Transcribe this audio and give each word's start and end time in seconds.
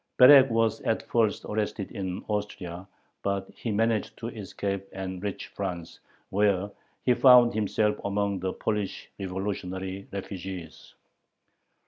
Berek 0.17 0.49
was 0.49 0.81
at 0.81 1.03
first 1.03 1.45
arrested 1.45 1.91
in 1.91 2.25
Austria, 2.27 2.87
but 3.21 3.47
he 3.53 3.69
managed 3.71 4.17
to 4.17 4.29
escape 4.29 4.87
and 4.93 5.21
reach 5.21 5.45
France, 5.49 5.99
where 6.31 6.71
he 7.05 7.13
found 7.13 7.53
himself 7.53 7.99
among 8.03 8.39
the 8.39 8.51
Polish 8.53 9.11
revolutionary 9.19 10.07
refugees. 10.11 10.95